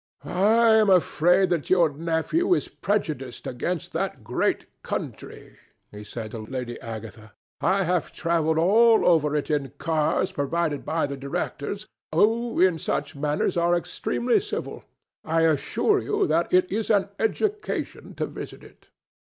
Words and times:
"I 0.25 0.69
am 0.77 0.89
afraid 0.89 1.49
that 1.49 1.69
your 1.69 1.91
nephew 1.91 2.55
is 2.55 2.67
prejudiced 2.67 3.45
against 3.45 3.93
that 3.93 4.23
great 4.23 4.65
country," 4.81 5.57
he 5.91 6.03
said 6.03 6.31
to 6.31 6.39
Lady 6.39 6.79
Agatha. 6.81 7.33
"I 7.59 7.83
have 7.83 8.11
travelled 8.11 8.57
all 8.57 9.05
over 9.05 9.35
it 9.35 9.51
in 9.51 9.73
cars 9.77 10.31
provided 10.31 10.83
by 10.85 11.05
the 11.05 11.17
directors, 11.17 11.85
who, 12.11 12.59
in 12.59 12.79
such 12.79 13.15
matters, 13.15 13.55
are 13.57 13.75
extremely 13.75 14.39
civil. 14.39 14.85
I 15.23 15.41
assure 15.41 15.99
you 15.99 16.25
that 16.25 16.51
it 16.51 16.71
is 16.71 16.89
an 16.89 17.09
education 17.19 18.15
to 18.15 18.25
visit 18.25 18.63
it." 18.63 18.87